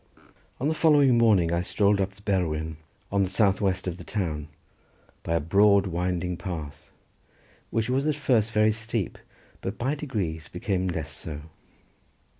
On 0.59 0.67
the 0.67 0.73
following 0.73 1.15
morning 1.19 1.53
I 1.53 1.61
strolled 1.61 2.01
up 2.01 2.15
the 2.15 2.23
Berwyn 2.23 2.77
on 3.11 3.21
the 3.23 3.29
south 3.29 3.61
west 3.61 3.85
of 3.85 3.97
the 3.97 4.03
town, 4.03 4.47
by 5.21 5.35
a 5.35 5.39
broad 5.39 5.85
winding 5.85 6.37
path, 6.37 6.89
which 7.69 7.87
was 7.87 8.07
at 8.07 8.15
first 8.15 8.51
very 8.51 8.71
steep, 8.71 9.19
but 9.61 9.77
by 9.77 9.93
degrees 9.93 10.47
became 10.47 10.87
less 10.87 11.11
so. 11.15 11.41